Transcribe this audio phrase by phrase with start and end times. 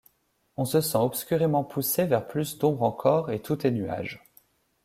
[0.57, 4.19] On se sent obscurément poussé vers plus d’ombre encore, et tout est nuage.